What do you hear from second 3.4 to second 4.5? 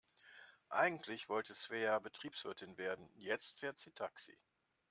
fährt sie Taxi.